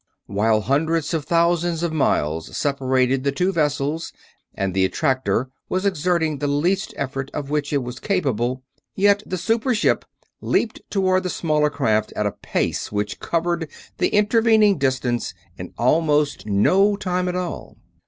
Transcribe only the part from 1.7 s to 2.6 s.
of miles